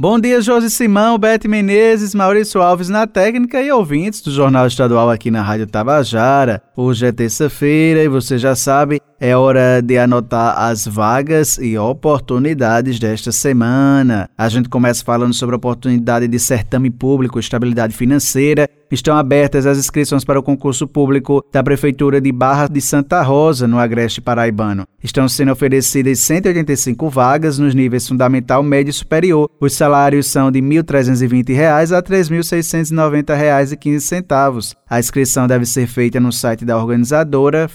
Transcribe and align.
Bom 0.00 0.18
dia, 0.18 0.40
Josi 0.40 0.70
Simão, 0.70 1.18
Bete 1.18 1.46
Menezes, 1.46 2.14
Maurício 2.14 2.62
Alves 2.62 2.88
na 2.88 3.06
técnica 3.06 3.60
e 3.60 3.70
ouvintes 3.70 4.22
do 4.22 4.30
Jornal 4.30 4.66
Estadual 4.66 5.10
aqui 5.10 5.30
na 5.30 5.42
Rádio 5.42 5.66
Tabajara. 5.66 6.62
Hoje 6.74 7.04
é 7.04 7.12
terça-feira 7.12 8.02
e 8.02 8.08
você 8.08 8.38
já 8.38 8.56
sabe, 8.56 8.98
é 9.20 9.36
hora 9.36 9.82
de 9.82 9.98
anotar 9.98 10.58
as 10.58 10.86
vagas 10.86 11.58
e 11.58 11.76
oportunidades 11.76 12.98
desta 12.98 13.30
semana. 13.30 14.30
A 14.36 14.48
gente 14.48 14.70
começa 14.70 15.04
falando 15.04 15.34
sobre 15.34 15.54
a 15.54 15.58
oportunidade 15.58 16.26
de 16.26 16.38
certame 16.38 16.90
público, 16.90 17.38
estabilidade 17.38 17.94
financeira. 17.94 18.66
Estão 18.90 19.14
abertas 19.16 19.66
as 19.66 19.78
inscrições 19.78 20.24
para 20.24 20.40
o 20.40 20.42
concurso 20.42 20.88
público 20.88 21.44
da 21.52 21.62
Prefeitura 21.62 22.20
de 22.20 22.32
Barra 22.32 22.66
de 22.66 22.80
Santa 22.80 23.22
Rosa, 23.22 23.68
no 23.68 23.78
Agreste 23.78 24.20
Paraibano. 24.20 24.84
Estão 25.04 25.28
sendo 25.28 25.52
oferecidas 25.52 26.18
185 26.18 27.08
vagas 27.08 27.56
nos 27.58 27.72
níveis 27.74 28.08
fundamental, 28.08 28.62
médio 28.62 28.90
e 28.90 28.94
superior. 28.94 29.48
Os 29.60 29.74
salários 29.74 30.26
são 30.26 30.50
de 30.50 30.60
R$ 30.60 30.82
1.320 30.82 31.60
a 31.60 31.78
R$ 31.78 31.86
3.690,15. 31.86 34.74
A 34.88 34.98
inscrição 34.98 35.46
deve 35.46 35.66
ser 35.66 35.86
feita 35.86 36.18
no 36.18 36.32
site 36.32 36.64
da 36.64 36.76
organizadora 36.76 37.68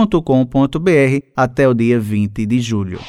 facetconcursos.com.br 0.00 1.26
até 1.36 1.68
o 1.68 1.74
dia 1.74 1.98
20 1.98 2.46
de 2.46 2.60
julho. 2.60 3.00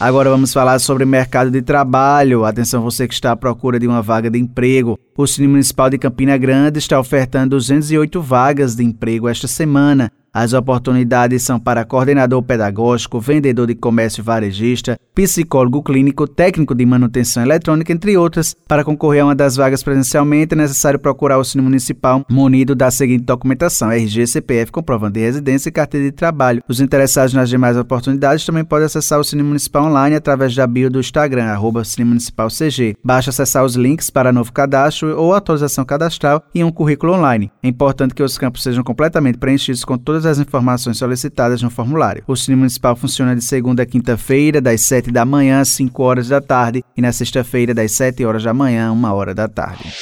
Agora 0.00 0.30
vamos 0.30 0.52
falar 0.52 0.78
sobre 0.78 1.04
mercado 1.04 1.50
de 1.50 1.60
trabalho. 1.60 2.44
Atenção 2.44 2.82
você 2.82 3.08
que 3.08 3.14
está 3.14 3.32
à 3.32 3.36
procura 3.36 3.80
de 3.80 3.86
uma 3.86 4.00
vaga 4.00 4.30
de 4.30 4.38
emprego. 4.38 4.98
O 5.16 5.26
Cine 5.26 5.48
Municipal 5.48 5.90
de 5.90 5.98
Campina 5.98 6.36
Grande 6.36 6.78
está 6.78 7.00
ofertando 7.00 7.56
208 7.56 8.20
vagas 8.22 8.76
de 8.76 8.84
emprego 8.84 9.28
esta 9.28 9.48
semana. 9.48 10.12
As 10.32 10.52
oportunidades 10.52 11.42
são 11.42 11.58
para 11.58 11.84
coordenador 11.84 12.42
pedagógico, 12.42 13.20
vendedor 13.20 13.66
de 13.66 13.74
comércio 13.74 14.22
varejista, 14.22 14.98
psicólogo 15.14 15.82
clínico, 15.82 16.28
técnico 16.28 16.74
de 16.74 16.86
manutenção 16.86 17.42
eletrônica, 17.42 17.92
entre 17.92 18.16
outras. 18.16 18.54
Para 18.68 18.84
concorrer 18.84 19.22
a 19.22 19.26
uma 19.26 19.34
das 19.34 19.56
vagas 19.56 19.82
presencialmente, 19.82 20.54
é 20.54 20.56
necessário 20.56 20.98
procurar 20.98 21.38
o 21.38 21.44
Cine 21.44 21.64
Municipal 21.64 22.24
munido 22.30 22.74
da 22.74 22.90
seguinte 22.90 23.24
documentação: 23.24 23.90
RG, 23.90 24.26
CPF, 24.26 24.70
comprovante 24.70 25.14
de 25.14 25.20
residência 25.20 25.68
e 25.68 25.72
carteira 25.72 26.06
de 26.06 26.12
trabalho. 26.12 26.62
Os 26.68 26.80
interessados 26.80 27.34
nas 27.34 27.48
demais 27.48 27.76
oportunidades 27.76 28.44
também 28.44 28.64
podem 28.64 28.86
acessar 28.86 29.18
o 29.18 29.24
Cine 29.24 29.42
Municipal 29.42 29.86
online 29.86 30.14
através 30.14 30.54
da 30.54 30.66
bio 30.66 30.90
do 30.90 31.00
Instagram, 31.00 31.46
arroba 31.46 31.84
Cine 31.84 32.04
Municipal 32.04 32.48
CG. 32.48 32.94
Basta 33.02 33.30
acessar 33.30 33.64
os 33.64 33.74
links 33.74 34.10
para 34.10 34.32
novo 34.32 34.52
cadastro 34.52 35.18
ou 35.18 35.34
atualização 35.34 35.84
cadastral 35.84 36.44
e 36.54 36.62
um 36.62 36.70
currículo 36.70 37.14
online. 37.14 37.50
É 37.62 37.68
importante 37.68 38.14
que 38.14 38.22
os 38.22 38.38
campos 38.38 38.62
sejam 38.62 38.84
completamente 38.84 39.38
preenchidos 39.38 39.84
com 39.84 39.98
todas 39.98 40.17
as 40.26 40.38
informações 40.38 40.98
solicitadas 40.98 41.62
no 41.62 41.70
formulário. 41.70 42.22
O 42.26 42.36
Cine 42.36 42.56
Municipal 42.56 42.96
funciona 42.96 43.34
de 43.34 43.42
segunda 43.42 43.82
a 43.82 43.86
quinta-feira, 43.86 44.60
das 44.60 44.80
7 44.82 45.10
da 45.10 45.24
manhã 45.24 45.60
às 45.60 45.68
5 45.68 46.02
horas 46.02 46.28
da 46.28 46.40
tarde, 46.40 46.84
e 46.96 47.02
na 47.02 47.12
sexta-feira, 47.12 47.74
das 47.74 47.92
7 47.92 48.24
horas 48.24 48.42
da 48.42 48.54
manhã, 48.54 48.92
1 48.92 49.04
hora 49.12 49.34
da 49.34 49.48
tarde. 49.48 49.92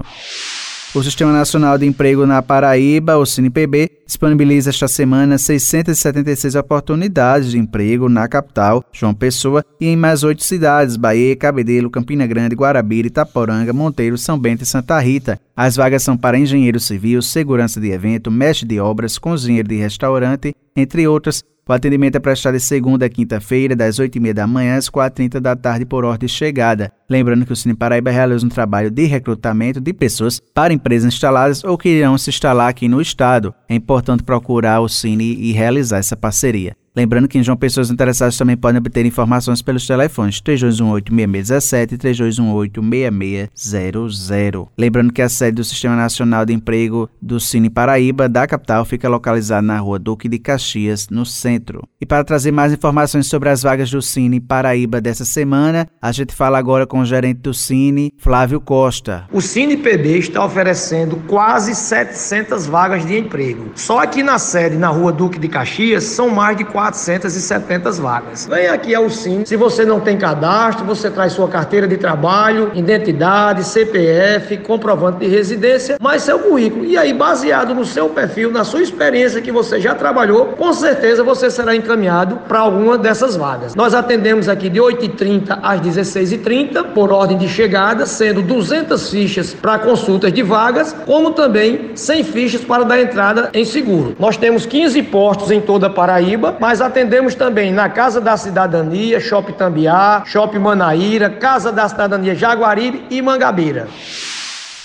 O 0.94 1.02
Sistema 1.02 1.32
Nacional 1.32 1.76
de 1.76 1.84
Emprego 1.84 2.24
na 2.24 2.40
Paraíba, 2.40 3.16
o 3.16 3.26
CinePB, 3.26 3.90
disponibiliza 4.06 4.70
esta 4.70 4.86
semana 4.86 5.36
676 5.36 6.54
oportunidades 6.54 7.50
de 7.50 7.58
emprego 7.58 8.08
na 8.08 8.28
capital, 8.28 8.84
João 8.92 9.12
Pessoa, 9.12 9.64
e 9.80 9.88
em 9.88 9.96
mais 9.96 10.22
oito 10.22 10.44
cidades: 10.44 10.94
Bahia, 10.94 11.34
Cabedelo, 11.34 11.90
Campina 11.90 12.24
Grande, 12.28 12.54
Guarabira, 12.54 13.08
Itaporanga, 13.08 13.72
Monteiro, 13.72 14.16
São 14.16 14.38
Bento 14.38 14.62
e 14.62 14.66
Santa 14.66 15.00
Rita. 15.00 15.36
As 15.56 15.74
vagas 15.74 16.04
são 16.04 16.16
para 16.16 16.38
engenheiro 16.38 16.78
civil, 16.78 17.20
segurança 17.22 17.80
de 17.80 17.90
evento, 17.90 18.30
mestre 18.30 18.68
de 18.68 18.78
obras, 18.78 19.18
cozinheiro 19.18 19.66
de 19.66 19.74
restaurante, 19.74 20.54
entre 20.76 21.06
outras, 21.06 21.42
o 21.66 21.72
atendimento 21.72 22.16
é 22.16 22.20
prestado 22.20 22.54
de 22.54 22.60
segunda 22.60 23.06
a 23.06 23.08
quinta-feira, 23.08 23.74
das 23.74 23.98
8h30 23.98 24.34
da 24.34 24.46
manhã 24.46 24.76
às 24.76 24.90
4h30 24.90 25.40
da 25.40 25.56
tarde, 25.56 25.86
por 25.86 26.04
ordem 26.04 26.26
de 26.26 26.32
chegada. 26.32 26.92
Lembrando 27.08 27.46
que 27.46 27.52
o 27.54 27.56
Cine 27.56 27.74
Paraíba 27.74 28.10
realiza 28.10 28.44
um 28.44 28.50
trabalho 28.50 28.90
de 28.90 29.06
recrutamento 29.06 29.80
de 29.80 29.94
pessoas 29.94 30.40
para 30.52 30.74
empresas 30.74 31.14
instaladas 31.14 31.64
ou 31.64 31.78
que 31.78 31.88
irão 31.88 32.18
se 32.18 32.28
instalar 32.28 32.68
aqui 32.68 32.86
no 32.86 33.00
estado. 33.00 33.54
É 33.66 33.74
importante 33.74 34.22
procurar 34.22 34.80
o 34.80 34.88
Cine 34.88 35.34
e 35.34 35.52
realizar 35.52 35.98
essa 35.98 36.16
parceria. 36.16 36.76
Lembrando 36.96 37.26
que 37.26 37.36
em 37.36 37.42
João 37.42 37.56
Pessoas 37.56 37.90
interessadas 37.90 38.36
também 38.36 38.56
podem 38.56 38.78
obter 38.78 39.04
informações 39.04 39.60
pelos 39.60 39.84
telefones 39.84 40.40
3218-6617 40.40 41.92
e 41.92 41.98
3218-6600. 41.98 44.68
Lembrando 44.78 45.12
que 45.12 45.20
a 45.20 45.28
sede 45.28 45.56
do 45.56 45.64
Sistema 45.64 45.96
Nacional 45.96 46.46
de 46.46 46.52
Emprego 46.52 47.10
do 47.20 47.40
Cine 47.40 47.68
Paraíba, 47.68 48.28
da 48.28 48.46
capital, 48.46 48.84
fica 48.84 49.08
localizada 49.08 49.62
na 49.62 49.80
rua 49.80 49.98
Duque 49.98 50.28
de 50.28 50.38
Caxias, 50.38 51.08
no 51.10 51.26
centro. 51.26 51.82
E 52.00 52.06
para 52.06 52.22
trazer 52.22 52.52
mais 52.52 52.72
informações 52.72 53.26
sobre 53.26 53.48
as 53.48 53.64
vagas 53.64 53.90
do 53.90 54.00
Cine 54.00 54.38
Paraíba 54.38 55.00
dessa 55.00 55.24
semana, 55.24 55.88
a 56.00 56.12
gente 56.12 56.32
fala 56.32 56.58
agora 56.58 56.86
com 56.86 57.00
o 57.00 57.04
gerente 57.04 57.40
do 57.40 57.52
Cine, 57.52 58.12
Flávio 58.18 58.60
Costa. 58.60 59.24
O 59.32 59.40
Cine 59.40 59.76
PB 59.76 60.18
está 60.18 60.44
oferecendo 60.44 61.16
quase 61.26 61.74
700 61.74 62.68
vagas 62.68 63.04
de 63.04 63.18
emprego. 63.18 63.72
Só 63.74 63.98
aqui 63.98 64.22
na 64.22 64.38
sede, 64.38 64.76
na 64.76 64.90
rua 64.90 65.10
Duque 65.10 65.40
de 65.40 65.48
Caxias, 65.48 66.04
são 66.04 66.30
mais 66.30 66.56
de 66.56 66.64
4 66.64 66.83
470 66.84 67.92
vagas. 67.92 68.46
Vem 68.46 68.68
aqui 68.68 68.94
ao 68.94 69.08
SIM. 69.08 69.44
Se 69.44 69.56
você 69.56 69.84
não 69.84 70.00
tem 70.00 70.18
cadastro, 70.18 70.84
você 70.84 71.10
traz 71.10 71.32
sua 71.32 71.48
carteira 71.48 71.88
de 71.88 71.96
trabalho, 71.96 72.70
identidade, 72.74 73.64
CPF, 73.64 74.58
comprovante 74.58 75.20
de 75.20 75.28
residência, 75.28 75.96
mais 76.00 76.22
seu 76.22 76.38
currículo. 76.38 76.84
E 76.84 76.98
aí, 76.98 77.14
baseado 77.14 77.74
no 77.74 77.84
seu 77.84 78.08
perfil, 78.10 78.50
na 78.50 78.64
sua 78.64 78.82
experiência 78.82 79.40
que 79.40 79.50
você 79.50 79.80
já 79.80 79.94
trabalhou, 79.94 80.46
com 80.46 80.72
certeza 80.72 81.24
você 81.24 81.50
será 81.50 81.74
encaminhado 81.74 82.36
para 82.48 82.58
alguma 82.58 82.98
dessas 82.98 83.36
vagas. 83.36 83.74
Nós 83.74 83.94
atendemos 83.94 84.48
aqui 84.48 84.68
de 84.68 84.80
8h30 84.80 85.58
às 85.62 85.80
16h30, 85.80 86.92
por 86.92 87.10
ordem 87.10 87.38
de 87.38 87.48
chegada, 87.48 88.04
sendo 88.04 88.42
200 88.42 89.10
fichas 89.10 89.54
para 89.54 89.78
consultas 89.78 90.32
de 90.32 90.42
vagas, 90.42 90.94
como 91.06 91.30
também 91.30 91.92
100 91.94 92.24
fichas 92.24 92.60
para 92.62 92.84
dar 92.84 93.00
entrada 93.00 93.50
em 93.54 93.64
seguro. 93.64 94.14
Nós 94.18 94.36
temos 94.36 94.66
15 94.66 95.02
postos 95.04 95.50
em 95.50 95.60
toda 95.60 95.86
a 95.86 95.90
Paraíba, 95.90 96.56
mas 96.60 96.73
mas 96.74 96.80
atendemos 96.80 97.36
também 97.36 97.72
na 97.72 97.88
Casa 97.88 98.20
da 98.20 98.36
Cidadania, 98.36 99.20
Shopping 99.20 99.52
Tambiá, 99.52 100.24
Shopping 100.26 100.58
Manaíra, 100.58 101.30
Casa 101.30 101.70
da 101.70 101.88
Cidadania 101.88 102.34
Jaguaribe 102.34 103.04
e 103.10 103.22
Mangabeira. 103.22 103.86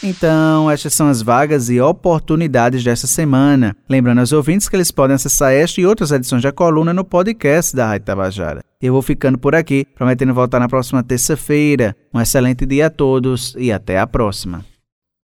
Então, 0.03 0.69
estas 0.69 0.93
são 0.93 1.09
as 1.09 1.23
vagas 1.23 1.67
e 1.67 1.81
oportunidades 1.81 2.83
desta 2.83 3.07
semana. 3.07 3.75
Lembrando 3.89 4.19
aos 4.19 4.31
ouvintes 4.31 4.69
que 4.69 4.75
eles 4.75 4.91
podem 4.91 5.15
acessar 5.15 5.51
esta 5.51 5.81
e 5.81 5.85
outras 5.87 6.11
edições 6.11 6.43
da 6.43 6.51
coluna 6.51 6.93
no 6.93 7.03
podcast 7.03 7.75
da 7.75 7.87
Rádio 7.87 8.05
Tabajara. 8.05 8.61
Eu 8.79 8.93
vou 8.93 9.01
ficando 9.01 9.39
por 9.39 9.55
aqui, 9.55 9.83
prometendo 9.95 10.31
voltar 10.31 10.59
na 10.59 10.69
próxima 10.69 11.01
terça-feira. 11.01 11.95
Um 12.13 12.21
excelente 12.21 12.67
dia 12.67 12.85
a 12.85 12.91
todos 12.91 13.55
e 13.57 13.71
até 13.71 13.97
a 13.97 14.05
próxima. 14.05 14.63